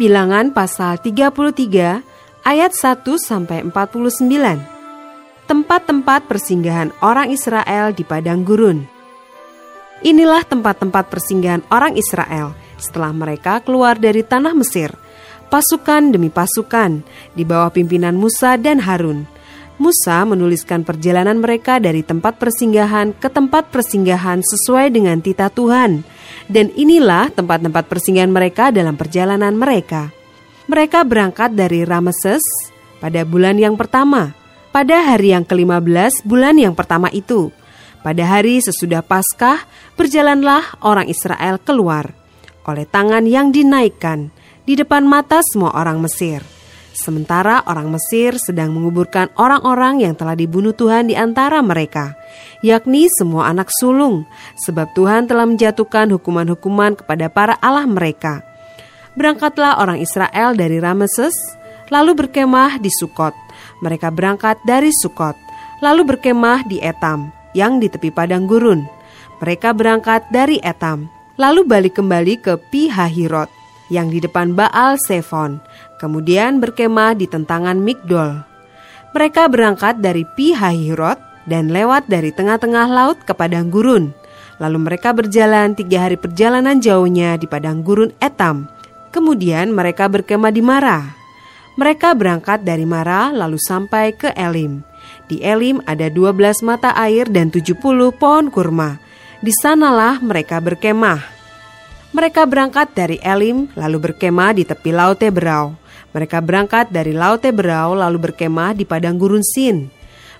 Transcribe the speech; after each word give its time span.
Bilangan 0.00 0.56
pasal 0.56 0.96
33 0.96 2.00
ayat 2.40 2.72
1 2.72 3.04
sampai 3.20 3.68
49. 3.68 4.32
Tempat-tempat 5.44 6.24
persinggahan 6.24 6.88
orang 7.04 7.28
Israel 7.28 7.92
di 7.92 8.00
padang 8.08 8.40
gurun. 8.40 8.88
Inilah 10.00 10.40
tempat-tempat 10.48 11.04
persinggahan 11.12 11.68
orang 11.68 12.00
Israel 12.00 12.56
setelah 12.80 13.12
mereka 13.12 13.60
keluar 13.60 14.00
dari 14.00 14.24
tanah 14.24 14.56
Mesir. 14.56 14.88
Pasukan 15.52 16.16
demi 16.16 16.32
pasukan 16.32 17.04
di 17.36 17.44
bawah 17.44 17.68
pimpinan 17.68 18.16
Musa 18.16 18.56
dan 18.56 18.80
Harun. 18.80 19.28
Musa 19.80 20.28
menuliskan 20.28 20.84
perjalanan 20.84 21.40
mereka 21.40 21.80
dari 21.80 22.04
tempat 22.04 22.36
persinggahan 22.36 23.16
ke 23.16 23.32
tempat 23.32 23.72
persinggahan 23.72 24.44
sesuai 24.44 24.92
dengan 24.92 25.24
titah 25.24 25.48
Tuhan 25.48 26.04
dan 26.52 26.68
inilah 26.76 27.32
tempat-tempat 27.32 27.88
persinggahan 27.88 28.28
mereka 28.28 28.68
dalam 28.68 29.00
perjalanan 29.00 29.56
mereka. 29.56 30.12
Mereka 30.68 31.08
berangkat 31.08 31.56
dari 31.56 31.88
Rameses 31.88 32.44
pada 33.00 33.24
bulan 33.24 33.56
yang 33.56 33.80
pertama, 33.80 34.36
pada 34.68 35.00
hari 35.00 35.32
yang 35.32 35.48
ke-15 35.48 36.28
bulan 36.28 36.60
yang 36.60 36.76
pertama 36.76 37.08
itu. 37.16 37.48
Pada 38.04 38.36
hari 38.36 38.60
sesudah 38.60 39.00
Paskah, 39.00 39.64
berjalanlah 39.96 40.76
orang 40.84 41.08
Israel 41.08 41.56
keluar 41.56 42.12
oleh 42.68 42.84
tangan 42.84 43.24
yang 43.24 43.48
dinaikkan 43.48 44.28
di 44.68 44.76
depan 44.76 45.08
mata 45.08 45.40
semua 45.40 45.72
orang 45.72 46.04
Mesir. 46.04 46.59
Sementara 46.90 47.62
orang 47.70 47.94
Mesir 47.94 48.34
sedang 48.42 48.74
menguburkan 48.74 49.30
orang-orang 49.38 50.02
yang 50.02 50.18
telah 50.18 50.34
dibunuh 50.34 50.74
Tuhan 50.74 51.06
di 51.06 51.14
antara 51.14 51.62
mereka, 51.62 52.18
yakni 52.66 53.06
semua 53.14 53.46
anak 53.46 53.70
sulung, 53.70 54.26
sebab 54.58 54.90
Tuhan 54.98 55.30
telah 55.30 55.46
menjatuhkan 55.46 56.10
hukuman-hukuman 56.10 56.98
kepada 56.98 57.30
para 57.30 57.54
Allah 57.62 57.86
mereka. 57.86 58.42
Berangkatlah 59.14 59.78
orang 59.78 60.02
Israel 60.02 60.58
dari 60.58 60.82
Rameses, 60.82 61.34
lalu 61.94 62.26
berkemah 62.26 62.82
di 62.82 62.90
Sukot. 62.90 63.34
Mereka 63.86 64.10
berangkat 64.10 64.58
dari 64.66 64.90
Sukot, 64.90 65.38
lalu 65.78 66.02
berkemah 66.14 66.66
di 66.66 66.82
Etam, 66.82 67.30
yang 67.54 67.78
di 67.78 67.86
tepi 67.86 68.10
padang 68.10 68.50
gurun. 68.50 68.82
Mereka 69.38 69.78
berangkat 69.78 70.26
dari 70.34 70.58
Etam, 70.58 71.06
lalu 71.38 71.62
balik 71.62 72.02
kembali 72.02 72.34
ke 72.42 72.58
Pihahirot, 72.70 73.50
yang 73.90 74.10
di 74.10 74.22
depan 74.22 74.54
Baal 74.54 74.94
Sefon 75.02 75.58
kemudian 76.00 76.64
berkemah 76.64 77.12
di 77.12 77.28
tentangan 77.28 77.76
Migdol. 77.76 78.40
Mereka 79.12 79.52
berangkat 79.52 80.00
dari 80.00 80.24
Pihahirot 80.24 81.20
dan 81.44 81.68
lewat 81.68 82.08
dari 82.08 82.32
tengah-tengah 82.32 82.88
laut 82.88 83.20
ke 83.28 83.36
padang 83.36 83.68
gurun. 83.68 84.16
Lalu 84.56 84.78
mereka 84.80 85.12
berjalan 85.12 85.76
tiga 85.76 86.08
hari 86.08 86.16
perjalanan 86.16 86.80
jauhnya 86.80 87.36
di 87.36 87.44
padang 87.44 87.84
gurun 87.84 88.16
Etam. 88.24 88.72
Kemudian 89.12 89.74
mereka 89.74 90.08
berkemah 90.08 90.52
di 90.54 90.62
Mara. 90.64 91.20
Mereka 91.74 92.14
berangkat 92.16 92.64
dari 92.64 92.86
Mara 92.88 93.34
lalu 93.34 93.58
sampai 93.60 94.14
ke 94.14 94.30
Elim. 94.36 94.84
Di 95.26 95.42
Elim 95.42 95.82
ada 95.88 96.06
12 96.06 96.62
mata 96.62 96.94
air 96.94 97.26
dan 97.26 97.50
70 97.50 97.80
pohon 98.14 98.46
kurma. 98.52 99.00
Di 99.40 99.50
sanalah 99.50 100.20
mereka 100.20 100.60
berkemah. 100.60 101.24
Mereka 102.10 102.44
berangkat 102.46 102.92
dari 102.92 103.16
Elim 103.22 103.70
lalu 103.74 104.12
berkemah 104.12 104.54
di 104.54 104.62
tepi 104.68 104.90
laut 104.92 105.18
Teberau. 105.18 105.74
Mereka 106.10 106.42
berangkat 106.42 106.90
dari 106.90 107.14
Laut 107.14 107.46
Teberau 107.46 107.94
lalu 107.94 108.30
berkemah 108.30 108.74
di 108.74 108.82
Padang 108.82 109.14
Gurun 109.14 109.46
Sin. 109.46 109.90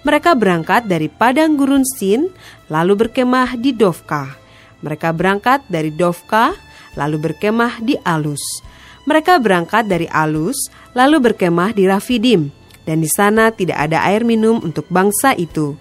Mereka 0.03 0.35
berangkat 0.35 0.91
dari 0.91 1.07
Padang 1.07 1.55
Gurun 1.55 1.87
Sin 1.87 2.33
lalu 2.67 3.07
berkemah 3.07 3.55
di 3.55 3.71
Dovka. 3.71 4.35
Mereka 4.83 5.15
berangkat 5.15 5.63
dari 5.71 5.95
Dovka 5.95 6.57
lalu 6.99 7.31
berkemah 7.31 7.79
di 7.85 7.95
Alus. 8.03 8.43
Mereka 9.07 9.39
berangkat 9.39 9.87
dari 9.87 10.11
Alus 10.11 10.73
lalu 10.97 11.31
berkemah 11.31 11.71
di 11.71 11.87
Rafidim 11.87 12.51
dan 12.89 12.99
di 12.99 13.07
sana 13.07 13.55
tidak 13.55 13.79
ada 13.79 14.03
air 14.11 14.27
minum 14.27 14.59
untuk 14.59 14.91
bangsa 14.91 15.37
itu. 15.39 15.79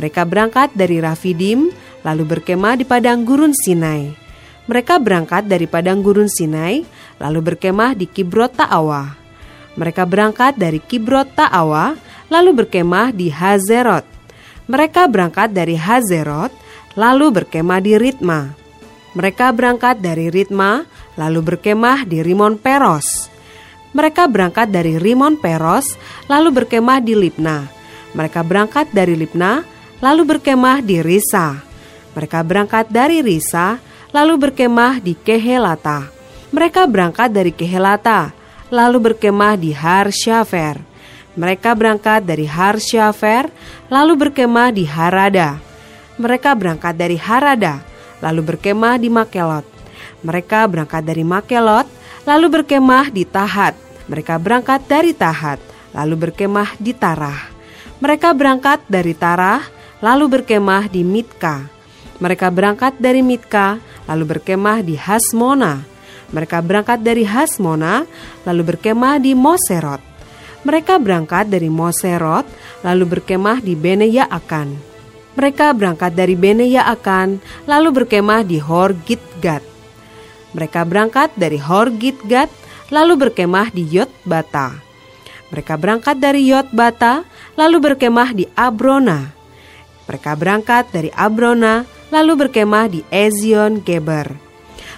Mereka 0.00 0.24
berangkat 0.24 0.72
dari 0.72 0.96
Rafidim 1.00 1.68
lalu 2.00 2.24
berkemah 2.24 2.80
di 2.80 2.84
Padang 2.88 3.28
Gurun 3.28 3.52
Sinai. 3.52 4.14
Mereka 4.66 4.98
berangkat 4.98 5.46
dari 5.46 5.68
Padang 5.68 6.00
Gurun 6.00 6.30
Sinai 6.30 6.82
lalu 7.20 7.52
berkemah 7.52 7.92
di 7.92 8.08
Kibrot 8.08 8.56
Ta'awa. 8.56 9.25
Mereka 9.76 10.08
berangkat 10.08 10.56
dari 10.56 10.80
Kibrot 10.80 11.36
Ta'awa, 11.36 11.96
lalu 12.32 12.64
berkemah 12.64 13.12
di 13.12 13.28
Hazerot. 13.28 14.04
Mereka 14.66 15.06
berangkat 15.06 15.52
dari 15.52 15.76
Hazerot, 15.78 16.50
lalu 16.98 17.30
berkemah 17.30 17.78
di 17.84 17.94
Ritma. 18.00 18.56
Mereka 19.12 19.52
berangkat 19.52 20.00
dari 20.00 20.32
Ritma, 20.32 20.84
lalu 21.16 21.40
berkemah 21.54 22.04
di 22.08 22.20
Rimon 22.20 22.60
Peros. 22.60 23.28
Mereka 23.96 24.28
berangkat 24.28 24.68
dari 24.68 25.00
Rimon 25.00 25.40
Peros, 25.40 25.96
lalu 26.28 26.52
berkemah 26.52 27.00
di 27.00 27.16
Lipna. 27.16 27.64
Mereka 28.12 28.44
berangkat 28.44 28.92
dari 28.92 29.16
Lipna, 29.16 29.64
lalu 30.04 30.36
berkemah 30.36 30.84
di 30.84 31.00
Risa. 31.00 31.64
Mereka 32.12 32.44
berangkat 32.44 32.92
dari 32.92 33.24
Risa, 33.24 33.80
lalu 34.12 34.36
berkemah 34.36 35.00
di 35.00 35.16
Kehelata. 35.16 36.08
Mereka 36.52 36.84
berangkat 36.88 37.32
dari 37.32 37.52
Kehelata, 37.52 38.32
lalu 38.70 39.12
berkemah 39.12 39.54
di 39.54 39.70
Har 39.70 40.10
Syafer. 40.10 40.80
Mereka 41.36 41.76
berangkat 41.76 42.24
dari 42.24 42.48
Har 42.48 42.80
Syafer, 42.80 43.52
lalu 43.92 44.16
berkemah 44.26 44.72
di 44.72 44.88
Harada. 44.88 45.60
Mereka 46.16 46.56
berangkat 46.56 46.96
dari 46.96 47.20
Harada, 47.20 47.84
lalu 48.24 48.56
berkemah 48.56 48.96
di 48.96 49.12
Makelot. 49.12 49.66
Mereka 50.24 50.64
berangkat 50.64 51.04
dari 51.04 51.22
Makelot, 51.22 51.86
lalu 52.24 52.46
berkemah 52.60 53.12
di 53.12 53.28
Tahat. 53.28 53.76
Mereka 54.08 54.40
berangkat 54.40 54.80
dari 54.88 55.12
Tahat, 55.12 55.60
lalu 55.92 56.28
berkemah 56.28 56.72
di 56.80 56.96
Tarah. 56.96 57.52
Mereka 58.00 58.32
berangkat 58.32 58.80
dari 58.88 59.12
Tarah, 59.12 59.60
lalu 60.00 60.40
berkemah 60.40 60.88
di 60.88 61.04
Mitka. 61.04 61.68
Mereka 62.16 62.48
berangkat 62.48 62.96
dari 62.96 63.20
Mitka, 63.20 63.76
lalu 64.08 64.36
berkemah 64.36 64.80
di 64.80 64.96
Hasmona. 64.96 65.95
Mereka 66.34 66.58
berangkat 66.62 67.02
dari 67.06 67.22
Hasmona, 67.22 68.02
lalu 68.42 68.74
berkemah 68.74 69.22
di 69.22 69.36
Moserot. 69.36 70.02
Mereka 70.66 70.98
berangkat 70.98 71.46
dari 71.46 71.70
Moserot, 71.70 72.46
lalu 72.82 73.04
berkemah 73.06 73.62
di 73.62 73.78
Bene 73.78 74.10
Yaakan. 74.10 74.74
Mereka 75.38 75.70
berangkat 75.76 76.16
dari 76.16 76.34
Bene 76.34 76.66
Yaakan, 76.66 77.38
lalu 77.70 78.02
berkemah 78.02 78.42
di 78.42 78.58
Hor 78.58 78.96
Gitgat. 79.06 79.62
Mereka 80.56 80.82
berangkat 80.88 81.30
dari 81.38 81.60
Hor 81.60 81.94
Gitgat, 81.94 82.50
lalu 82.90 83.14
berkemah 83.14 83.70
di 83.70 83.86
Yotbata. 83.86 84.82
Mereka 85.52 85.78
berangkat 85.78 86.18
dari 86.18 86.50
Yotbata, 86.50 87.22
lalu 87.54 87.76
berkemah 87.78 88.34
di 88.34 88.50
Abrona. 88.58 89.30
Mereka 90.10 90.32
berangkat 90.34 90.90
dari 90.90 91.10
Abrona, 91.14 91.86
lalu 92.10 92.46
berkemah 92.46 92.86
di 92.90 93.00
Ezion 93.10 93.82
Geber. 93.82 94.45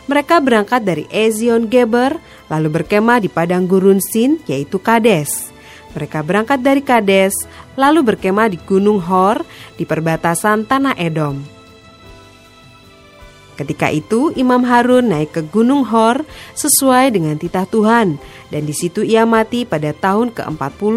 Mereka 0.08 0.40
berangkat 0.40 0.88
dari 0.88 1.04
Ezion 1.12 1.68
Geber, 1.68 2.16
lalu 2.48 2.80
berkemah 2.80 3.20
di 3.20 3.28
padang 3.28 3.68
gurun 3.68 4.00
Sin, 4.00 4.40
yaitu 4.48 4.80
Kades. 4.80 5.52
Mereka 5.92 6.24
berangkat 6.24 6.64
dari 6.64 6.80
Kades, 6.80 7.36
lalu 7.76 8.00
berkemah 8.00 8.48
di 8.48 8.56
Gunung 8.56 9.04
Hor, 9.04 9.44
di 9.76 9.84
perbatasan 9.84 10.64
tanah 10.64 10.96
Edom. 10.96 11.58
Ketika 13.58 13.90
itu 13.90 14.30
Imam 14.38 14.62
Harun 14.62 15.10
naik 15.10 15.34
ke 15.34 15.42
Gunung 15.42 15.82
Hor 15.82 16.22
sesuai 16.54 17.10
dengan 17.10 17.34
titah 17.34 17.66
Tuhan 17.66 18.14
dan 18.54 18.62
di 18.62 18.70
situ 18.70 19.02
ia 19.02 19.26
mati 19.26 19.66
pada 19.66 19.90
tahun 19.90 20.30
ke-40 20.30 20.96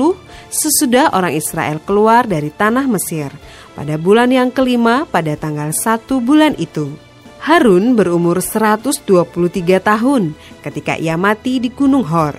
sesudah 0.53 1.09
orang 1.17 1.33
Israel 1.33 1.81
keluar 1.81 2.29
dari 2.29 2.53
tanah 2.53 2.85
Mesir 2.85 3.33
pada 3.73 3.97
bulan 3.97 4.29
yang 4.29 4.53
kelima 4.53 5.09
pada 5.09 5.33
tanggal 5.33 5.73
satu 5.73 6.21
bulan 6.21 6.53
itu. 6.61 7.10
Harun 7.41 7.97
berumur 7.97 8.37
123 8.37 9.01
tahun 9.81 10.37
ketika 10.61 10.93
ia 10.93 11.17
mati 11.17 11.57
di 11.57 11.73
Gunung 11.73 12.05
Hor. 12.05 12.37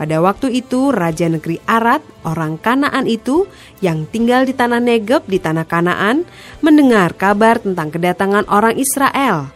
Pada 0.00 0.24
waktu 0.24 0.56
itu 0.56 0.88
Raja 0.88 1.28
Negeri 1.28 1.60
Arad, 1.68 2.00
orang 2.24 2.56
Kanaan 2.56 3.04
itu 3.04 3.44
yang 3.84 4.08
tinggal 4.08 4.48
di 4.48 4.56
tanah 4.56 4.80
Negeb 4.80 5.26
di 5.28 5.36
tanah 5.36 5.68
Kanaan, 5.68 6.24
mendengar 6.64 7.12
kabar 7.12 7.60
tentang 7.60 7.92
kedatangan 7.92 8.48
orang 8.48 8.78
Israel. 8.80 9.52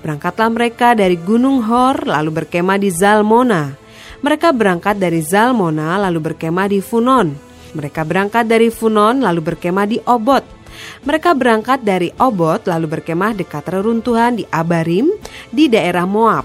Berangkatlah 0.00 0.48
mereka 0.48 0.96
dari 0.96 1.20
Gunung 1.20 1.60
Hor 1.60 2.08
lalu 2.08 2.40
berkemah 2.40 2.80
di 2.80 2.88
Zalmona. 2.88 3.76
Mereka 4.24 4.56
berangkat 4.56 4.96
dari 4.96 5.20
Zalmona 5.20 6.00
lalu 6.08 6.32
berkemah 6.32 6.72
di 6.72 6.80
Funon. 6.80 7.36
Mereka 7.76 8.00
berangkat 8.08 8.48
dari 8.48 8.72
Funon 8.72 9.20
lalu 9.20 9.44
berkemah 9.44 9.84
di 9.84 10.00
Obot. 10.08 10.57
Mereka 11.02 11.34
berangkat 11.34 11.82
dari 11.82 12.12
Obot 12.18 12.64
lalu 12.66 12.98
berkemah 12.98 13.34
dekat 13.34 13.66
reruntuhan 13.68 14.38
di 14.38 14.44
Abarim 14.50 15.10
di 15.50 15.70
daerah 15.70 16.04
Moab. 16.04 16.44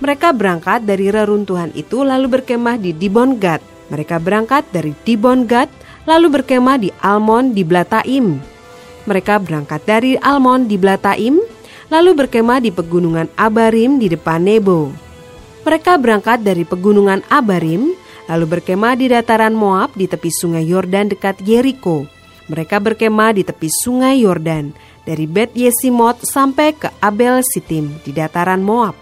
Mereka 0.00 0.36
berangkat 0.36 0.84
dari 0.84 1.08
reruntuhan 1.08 1.72
itu 1.72 2.04
lalu 2.04 2.40
berkemah 2.40 2.76
di 2.76 2.92
Dibon 2.92 3.40
Gad. 3.40 3.64
Mereka 3.88 4.20
berangkat 4.20 4.68
dari 4.72 4.92
Dibon 5.06 5.48
Gad 5.48 5.72
lalu 6.04 6.40
berkemah 6.40 6.76
di 6.76 6.90
Almon 7.00 7.56
di 7.56 7.62
Blataim. 7.64 8.36
Mereka 9.06 9.40
berangkat 9.40 9.86
dari 9.86 10.18
Almon 10.20 10.68
di 10.68 10.76
Blataim 10.76 11.38
lalu 11.90 12.10
berkemah 12.18 12.58
di 12.58 12.70
pegunungan 12.74 13.30
Abarim 13.38 14.02
di 14.02 14.10
depan 14.10 14.42
Nebo. 14.42 14.90
Mereka 15.66 15.98
berangkat 15.98 16.46
dari 16.46 16.62
pegunungan 16.62 17.26
Abarim, 17.26 17.90
lalu 18.30 18.44
berkemah 18.46 18.94
di 18.94 19.10
dataran 19.10 19.50
Moab 19.50 19.94
di 19.98 20.06
tepi 20.06 20.30
sungai 20.30 20.62
Yordan 20.62 21.10
dekat 21.10 21.42
Yeriko. 21.42 22.06
Mereka 22.46 22.78
berkemah 22.78 23.34
di 23.34 23.42
tepi 23.42 23.66
sungai 23.66 24.22
Yordan, 24.22 24.70
dari 25.06 25.26
Bet 25.30 25.54
Yesimot 25.54 26.26
sampai 26.26 26.74
ke 26.74 26.90
Abel 26.98 27.42
Sitim 27.46 28.02
di 28.02 28.10
dataran 28.10 28.62
Moab. 28.62 28.94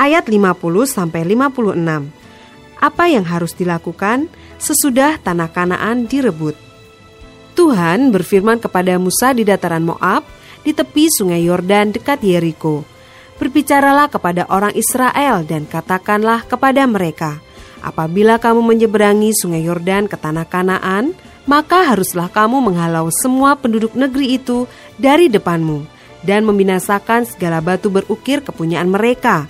Ayat 0.00 0.32
50 0.32 0.56
sampai 0.88 1.28
56. 1.28 1.76
Apa 2.80 3.04
yang 3.12 3.28
harus 3.28 3.52
dilakukan 3.52 4.32
sesudah 4.56 5.20
tanah 5.20 5.52
Kanaan 5.52 6.08
direbut? 6.08 6.56
Tuhan 7.52 8.08
berfirman 8.08 8.56
kepada 8.56 8.96
Musa 8.96 9.36
di 9.36 9.44
dataran 9.44 9.84
Moab, 9.84 10.24
di 10.64 10.72
tepi 10.72 11.12
sungai 11.12 11.44
Yordan 11.44 11.92
dekat 11.92 12.24
Yeriko. 12.24 12.80
Berbicaralah 13.36 14.08
kepada 14.08 14.48
orang 14.48 14.72
Israel 14.72 15.44
dan 15.44 15.68
katakanlah 15.68 16.48
kepada 16.48 16.88
mereka, 16.88 17.44
apabila 17.80 18.36
kamu 18.36 18.62
menyeberangi 18.62 19.34
sungai 19.36 19.64
Yordan 19.64 20.06
ke 20.06 20.16
tanah 20.16 20.46
Kanaan, 20.48 21.16
maka 21.48 21.82
haruslah 21.88 22.28
kamu 22.30 22.60
menghalau 22.60 23.08
semua 23.10 23.56
penduduk 23.56 23.96
negeri 23.96 24.38
itu 24.38 24.70
dari 25.00 25.26
depanmu 25.26 25.84
dan 26.22 26.44
membinasakan 26.44 27.24
segala 27.24 27.64
batu 27.64 27.88
berukir 27.88 28.44
kepunyaan 28.44 28.88
mereka. 28.92 29.48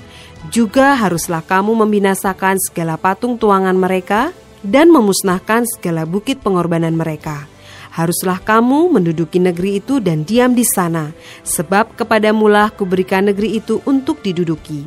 Juga 0.49 0.97
haruslah 0.97 1.45
kamu 1.45 1.85
membinasakan 1.85 2.57
segala 2.63 2.97
patung 2.97 3.37
tuangan 3.37 3.77
mereka 3.77 4.33
dan 4.65 4.89
memusnahkan 4.89 5.69
segala 5.69 6.09
bukit 6.09 6.41
pengorbanan 6.41 6.97
mereka 6.97 7.51
haruslah 7.91 8.39
kamu 8.39 8.89
menduduki 8.91 9.43
negeri 9.43 9.83
itu 9.83 9.99
dan 9.99 10.23
diam 10.23 10.55
di 10.55 10.63
sana, 10.63 11.11
sebab 11.43 11.99
kepadamulah 11.99 12.71
kuberikan 12.71 13.27
negeri 13.29 13.59
itu 13.59 13.83
untuk 13.85 14.23
diduduki. 14.23 14.87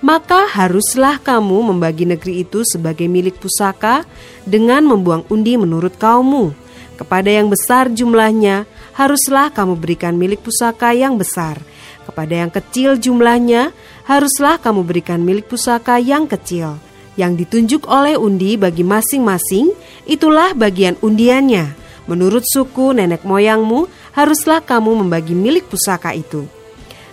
Maka 0.00 0.48
haruslah 0.48 1.20
kamu 1.20 1.72
membagi 1.72 2.08
negeri 2.08 2.44
itu 2.44 2.64
sebagai 2.64 3.04
milik 3.04 3.36
pusaka 3.36 4.08
dengan 4.48 4.84
membuang 4.88 5.28
undi 5.28 5.60
menurut 5.60 5.96
kaummu. 6.00 6.56
Kepada 6.96 7.28
yang 7.28 7.52
besar 7.52 7.92
jumlahnya, 7.92 8.64
haruslah 8.96 9.52
kamu 9.52 9.76
berikan 9.76 10.16
milik 10.16 10.40
pusaka 10.40 10.96
yang 10.96 11.20
besar. 11.20 11.60
Kepada 12.08 12.32
yang 12.32 12.48
kecil 12.48 12.96
jumlahnya, 12.96 13.76
haruslah 14.08 14.56
kamu 14.56 14.84
berikan 14.88 15.20
milik 15.20 15.48
pusaka 15.48 16.00
yang 16.00 16.24
kecil. 16.24 16.80
Yang 17.20 17.44
ditunjuk 17.44 17.82
oleh 17.84 18.16
undi 18.16 18.56
bagi 18.56 18.80
masing-masing, 18.80 19.72
itulah 20.08 20.56
bagian 20.56 20.96
undiannya 21.04 21.80
Menurut 22.10 22.42
suku 22.42 22.90
nenek 22.90 23.22
moyangmu, 23.22 23.86
haruslah 24.18 24.58
kamu 24.58 25.06
membagi 25.06 25.30
milik 25.30 25.70
pusaka 25.70 26.10
itu. 26.10 26.42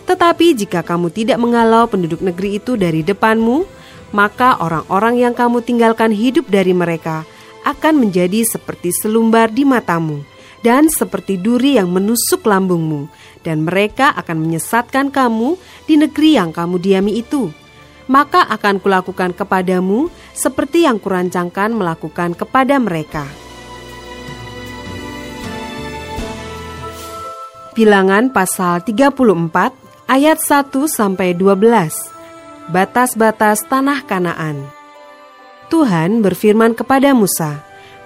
Tetapi 0.08 0.56
jika 0.56 0.88
kamu 0.88 1.12
tidak 1.12 1.38
menghalau 1.38 1.86
penduduk 1.92 2.24
negeri 2.24 2.64
itu 2.64 2.80
dari 2.80 3.04
depanmu, 3.04 3.68
maka 4.16 4.56
orang-orang 4.64 5.20
yang 5.20 5.36
kamu 5.36 5.60
tinggalkan 5.60 6.16
hidup 6.16 6.48
dari 6.48 6.72
mereka 6.72 7.28
akan 7.68 8.00
menjadi 8.00 8.48
seperti 8.48 8.96
selumbar 8.96 9.52
di 9.52 9.68
matamu 9.68 10.24
dan 10.64 10.88
seperti 10.88 11.36
duri 11.38 11.76
yang 11.76 11.92
menusuk 11.92 12.48
lambungmu, 12.48 13.12
dan 13.46 13.68
mereka 13.68 14.16
akan 14.16 14.48
menyesatkan 14.48 15.14
kamu 15.14 15.60
di 15.86 16.00
negeri 16.00 16.40
yang 16.40 16.50
kamu 16.50 16.82
diami 16.82 17.22
itu. 17.22 17.52
Maka 18.08 18.48
akan 18.48 18.80
kulakukan 18.80 19.36
kepadamu 19.36 20.08
seperti 20.32 20.88
yang 20.88 20.98
kurancangkan 20.98 21.76
melakukan 21.76 22.34
kepada 22.34 22.80
mereka.' 22.80 23.28
Bilangan 27.78 28.34
pasal 28.34 28.82
34 28.82 29.87
ayat 30.08 30.40
1 30.40 30.88
sampai 30.88 31.36
12. 31.36 31.68
Batas-batas 32.72 33.64
tanah 33.68 34.04
Kanaan. 34.08 34.64
Tuhan 35.68 36.24
berfirman 36.24 36.76
kepada 36.76 37.12
Musa, 37.12 37.60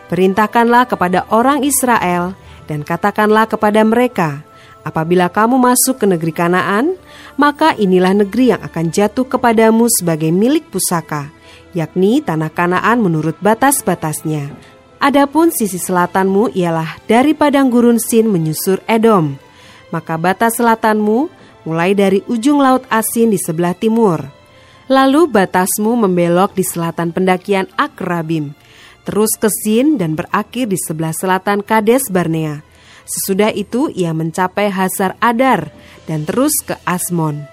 "Perintahkanlah 0.10 0.90
kepada 0.90 1.30
orang 1.30 1.62
Israel 1.62 2.34
dan 2.66 2.82
katakanlah 2.82 3.46
kepada 3.46 3.86
mereka, 3.86 4.42
apabila 4.82 5.30
kamu 5.30 5.62
masuk 5.62 6.02
ke 6.02 6.06
negeri 6.10 6.34
Kanaan, 6.34 6.98
maka 7.38 7.78
inilah 7.78 8.18
negeri 8.18 8.58
yang 8.58 8.62
akan 8.66 8.90
jatuh 8.90 9.30
kepadamu 9.30 9.86
sebagai 9.94 10.34
milik 10.34 10.74
pusaka, 10.74 11.30
yakni 11.78 12.26
tanah 12.26 12.50
Kanaan 12.50 13.02
menurut 13.02 13.38
batas-batasnya." 13.38 14.50
Adapun 15.02 15.50
sisi 15.50 15.82
selatanmu 15.82 16.54
ialah 16.54 17.02
dari 17.10 17.34
padang 17.34 17.74
gurun 17.74 17.98
Sin 17.98 18.30
menyusur 18.30 18.86
Edom 18.86 19.42
maka 19.92 20.16
batas 20.16 20.58
selatanmu 20.58 21.28
mulai 21.68 21.94
dari 21.94 22.26
ujung 22.26 22.62
laut 22.62 22.86
asin 22.90 23.30
di 23.30 23.40
sebelah 23.40 23.78
timur. 23.78 24.26
Lalu 24.92 25.32
batasmu 25.32 25.96
membelok 26.08 26.58
di 26.58 26.66
selatan 26.68 27.16
pendakian 27.16 27.70
Akrabim, 27.80 28.52
terus 29.08 29.32
ke 29.40 29.48
Sin 29.48 29.96
dan 29.96 30.20
berakhir 30.20 30.68
di 30.68 30.76
sebelah 30.76 31.16
selatan 31.16 31.64
Kades 31.64 32.12
Barnea. 32.12 32.60
Sesudah 33.08 33.52
itu 33.56 33.88
ia 33.92 34.12
mencapai 34.12 34.68
Hazar 34.68 35.16
Adar 35.24 35.72
dan 36.06 36.28
terus 36.28 36.60
ke 36.64 36.76
Asmon. 36.84 37.44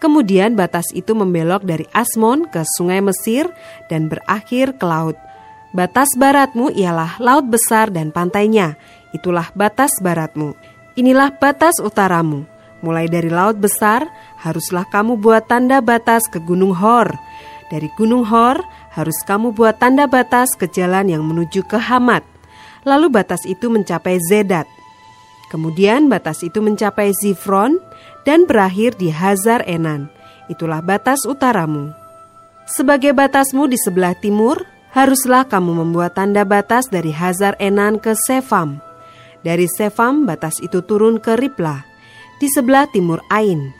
Kemudian 0.00 0.52
batas 0.52 0.92
itu 0.92 1.16
membelok 1.16 1.64
dari 1.64 1.88
Asmon 1.92 2.44
ke 2.48 2.60
sungai 2.76 3.00
Mesir 3.00 3.48
dan 3.88 4.12
berakhir 4.12 4.76
ke 4.76 4.84
laut. 4.84 5.16
Batas 5.72 6.12
baratmu 6.14 6.70
ialah 6.70 7.16
laut 7.18 7.48
besar 7.48 7.88
dan 7.90 8.12
pantainya, 8.12 8.76
itulah 9.16 9.48
batas 9.56 9.96
baratmu. 9.98 10.54
Inilah 10.94 11.34
batas 11.34 11.80
utaramu. 11.82 12.53
Mulai 12.84 13.08
dari 13.08 13.32
laut 13.32 13.56
besar, 13.56 14.04
haruslah 14.44 14.84
kamu 14.92 15.16
buat 15.16 15.48
tanda 15.48 15.80
batas 15.80 16.28
ke 16.28 16.36
Gunung 16.36 16.76
Hor. 16.76 17.16
Dari 17.72 17.88
Gunung 17.96 18.28
Hor, 18.28 18.60
harus 18.92 19.16
kamu 19.24 19.56
buat 19.56 19.80
tanda 19.80 20.04
batas 20.04 20.52
ke 20.52 20.68
jalan 20.68 21.08
yang 21.08 21.24
menuju 21.24 21.64
ke 21.64 21.80
Hamat. 21.80 22.20
Lalu 22.84 23.08
batas 23.08 23.40
itu 23.48 23.72
mencapai 23.72 24.20
Zedat. 24.20 24.68
Kemudian 25.48 26.12
batas 26.12 26.44
itu 26.44 26.60
mencapai 26.60 27.16
Zifron 27.16 27.80
dan 28.28 28.44
berakhir 28.44 29.00
di 29.00 29.08
Hazar 29.08 29.64
Enan. 29.64 30.12
Itulah 30.52 30.84
batas 30.84 31.24
utaramu. 31.24 31.88
Sebagai 32.68 33.16
batasmu 33.16 33.64
di 33.64 33.80
sebelah 33.80 34.12
timur, 34.12 34.60
haruslah 34.92 35.48
kamu 35.48 35.88
membuat 35.88 36.20
tanda 36.20 36.44
batas 36.44 36.92
dari 36.92 37.16
Hazar 37.16 37.56
Enan 37.56 37.96
ke 37.96 38.12
Sefam 38.12 38.84
dari 39.44 39.68
Sefam 39.68 40.24
batas 40.24 40.56
itu 40.64 40.80
turun 40.80 41.20
ke 41.20 41.36
Ripla, 41.36 41.84
di 42.44 42.52
sebelah 42.52 42.84
timur 42.84 43.24
Ain. 43.32 43.72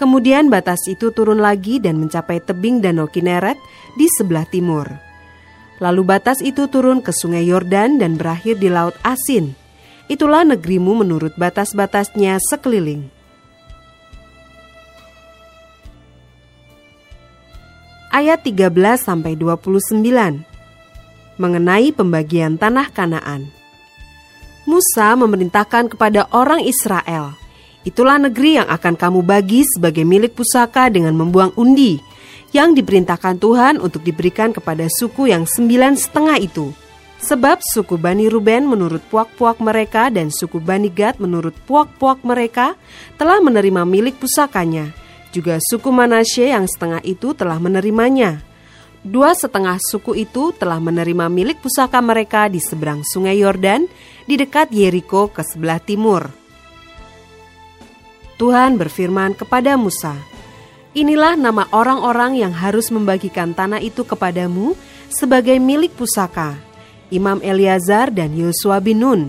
Kemudian 0.00 0.48
batas 0.48 0.80
itu 0.88 1.12
turun 1.12 1.44
lagi 1.44 1.76
dan 1.76 2.00
mencapai 2.00 2.40
tebing 2.40 2.80
Danau 2.80 3.04
Kineret 3.04 3.60
di 4.00 4.08
sebelah 4.08 4.48
timur. 4.48 4.88
Lalu 5.76 6.08
batas 6.08 6.40
itu 6.40 6.72
turun 6.72 7.04
ke 7.04 7.12
sungai 7.12 7.44
Yordan 7.44 8.00
dan 8.00 8.16
berakhir 8.16 8.56
di 8.56 8.72
Laut 8.72 8.96
Asin. 9.04 9.52
Itulah 10.08 10.48
negerimu 10.48 11.04
menurut 11.04 11.36
batas-batasnya 11.36 12.40
sekeliling. 12.40 13.12
Ayat 18.08 18.40
13 18.40 18.72
sampai 18.96 19.36
29 19.36 20.00
mengenai 21.36 21.92
pembagian 21.92 22.56
tanah 22.56 22.88
Kanaan. 22.88 23.52
Musa 24.64 25.12
memerintahkan 25.12 25.92
kepada 25.92 26.24
orang 26.32 26.64
Israel, 26.64 27.36
Itulah 27.86 28.18
negeri 28.18 28.58
yang 28.58 28.68
akan 28.68 28.94
kamu 28.98 29.20
bagi 29.22 29.62
sebagai 29.62 30.02
milik 30.02 30.34
pusaka 30.34 30.90
dengan 30.90 31.14
membuang 31.14 31.54
undi, 31.54 32.02
yang 32.50 32.72
diperintahkan 32.72 33.38
Tuhan 33.38 33.74
untuk 33.78 34.02
diberikan 34.02 34.56
kepada 34.56 34.88
suku 34.88 35.30
yang 35.30 35.44
sembilan 35.44 35.94
setengah 35.94 36.38
itu. 36.40 36.72
Sebab 37.18 37.58
suku 37.66 37.98
Bani 37.98 38.30
Ruben 38.30 38.70
menurut 38.70 39.02
puak-puak 39.10 39.58
mereka 39.58 40.06
dan 40.06 40.30
suku 40.30 40.62
Bani 40.62 40.86
Gad 40.86 41.18
menurut 41.18 41.50
puak-puak 41.66 42.22
mereka 42.22 42.78
telah 43.18 43.42
menerima 43.42 43.82
milik 43.82 44.22
pusakanya. 44.22 44.94
Juga 45.34 45.58
suku 45.58 45.90
Manasye 45.90 46.54
yang 46.54 46.70
setengah 46.70 47.02
itu 47.02 47.34
telah 47.34 47.58
menerimanya. 47.58 48.38
Dua 49.02 49.34
setengah 49.34 49.82
suku 49.82 50.14
itu 50.14 50.54
telah 50.54 50.78
menerima 50.78 51.26
milik 51.26 51.58
pusaka 51.58 51.98
mereka 51.98 52.46
di 52.46 52.62
seberang 52.62 53.02
sungai 53.02 53.42
Yordan, 53.42 53.90
di 54.26 54.34
dekat 54.38 54.70
Yeriko 54.70 55.30
ke 55.30 55.42
sebelah 55.42 55.82
timur. 55.82 56.47
Tuhan 58.38 58.78
berfirman 58.78 59.34
kepada 59.34 59.74
Musa, 59.74 60.14
Inilah 60.96 61.36
nama 61.36 61.68
orang-orang 61.70 62.40
yang 62.40 62.54
harus 62.54 62.88
membagikan 62.88 63.52
tanah 63.52 63.78
itu 63.78 64.02
kepadamu 64.08 64.72
sebagai 65.12 65.60
milik 65.60 65.92
pusaka, 65.94 66.56
Imam 67.12 67.38
Eliazar 67.44 68.08
dan 68.08 68.32
Yosua 68.32 68.80
bin 68.80 69.04
Nun. 69.04 69.22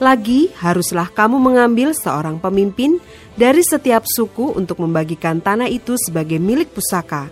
Lagi 0.00 0.48
haruslah 0.60 1.08
kamu 1.12 1.36
mengambil 1.40 1.92
seorang 1.92 2.40
pemimpin 2.40 3.00
dari 3.36 3.60
setiap 3.60 4.04
suku 4.08 4.56
untuk 4.56 4.80
membagikan 4.80 5.40
tanah 5.40 5.68
itu 5.68 5.96
sebagai 6.00 6.40
milik 6.40 6.72
pusaka. 6.72 7.28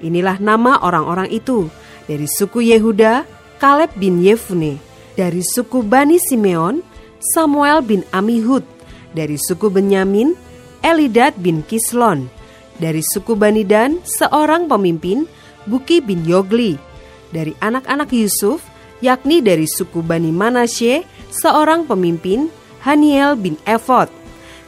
Inilah 0.00 0.40
nama 0.40 0.80
orang-orang 0.80 1.28
itu. 1.28 1.68
Dari 2.08 2.24
suku 2.24 2.64
Yehuda, 2.64 3.28
Kaleb 3.60 3.92
bin 3.98 4.24
Yefune. 4.24 4.80
Dari 5.18 5.44
suku 5.44 5.84
Bani 5.84 6.16
Simeon, 6.16 6.80
Samuel 7.20 7.84
bin 7.84 8.00
Amihud. 8.14 8.64
Dari 9.12 9.36
suku 9.36 9.68
Benyamin, 9.68 10.47
Elidad 10.88 11.36
bin 11.36 11.60
Kislon. 11.68 12.32
Dari 12.80 13.04
suku 13.04 13.36
Bani 13.36 13.60
Dan, 13.60 14.00
seorang 14.08 14.72
pemimpin, 14.72 15.28
Buki 15.68 16.00
bin 16.00 16.24
Yogli. 16.24 16.80
Dari 17.28 17.52
anak-anak 17.60 18.08
Yusuf, 18.16 18.64
yakni 19.04 19.44
dari 19.44 19.68
suku 19.68 20.00
Bani 20.00 20.32
Manasye, 20.32 21.04
seorang 21.28 21.84
pemimpin, 21.84 22.48
Haniel 22.88 23.36
bin 23.36 23.60
Efod. 23.68 24.08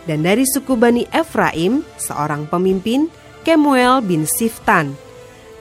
Dan 0.05 0.29
dari 0.29 0.45
suku 0.45 0.77
Bani 0.77 1.09
Efraim, 1.09 1.81
seorang 1.97 2.45
pemimpin, 2.53 3.09
Kemuel 3.41 4.05
bin 4.05 4.29
Siftan. 4.29 4.93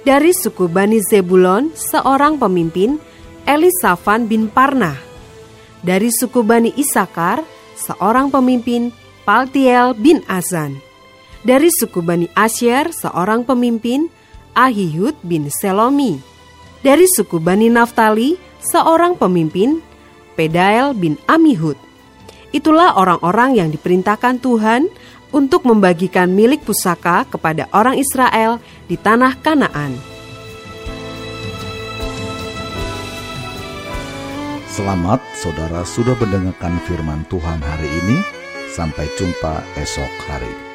Dari 0.03 0.35
suku 0.35 0.67
Bani 0.67 0.99
Zebulon, 0.99 1.71
seorang 1.71 2.35
pemimpin, 2.35 2.99
Elisafan 3.47 4.27
bin 4.27 4.51
Parnah. 4.51 4.99
Dari 5.79 6.11
suku 6.11 6.43
Bani 6.43 6.75
Isakar, 6.75 7.47
seorang 7.79 8.27
pemimpin, 8.27 8.91
Paltiel 9.29 9.93
bin 9.93 10.25
Azan. 10.25 10.81
Dari 11.45 11.69
suku 11.69 12.01
Bani 12.01 12.25
Asyer, 12.33 12.89
seorang 12.89 13.45
pemimpin, 13.45 14.09
Ahihud 14.57 15.13
bin 15.21 15.53
Selomi. 15.53 16.17
Dari 16.81 17.05
suku 17.05 17.37
Bani 17.37 17.69
Naftali, 17.69 18.41
seorang 18.57 19.13
pemimpin, 19.21 19.85
Pedael 20.33 20.97
bin 20.97 21.13
Amihud. 21.29 21.77
Itulah 22.49 22.97
orang-orang 22.97 23.61
yang 23.61 23.69
diperintahkan 23.69 24.41
Tuhan 24.41 24.89
untuk 25.29 25.61
membagikan 25.61 26.33
milik 26.33 26.65
pusaka 26.65 27.29
kepada 27.29 27.69
orang 27.69 28.01
Israel 28.01 28.57
di 28.89 28.97
tanah 28.97 29.37
Kanaan. 29.45 29.93
Selamat 34.73 35.21
saudara 35.37 35.85
sudah 35.85 36.17
mendengarkan 36.17 36.81
firman 36.89 37.29
Tuhan 37.29 37.61
hari 37.61 37.93
ini. 37.93 38.38
Sampai 38.79 39.11
jumpa 39.19 39.59
esok 39.75 40.31
hari. 40.31 40.68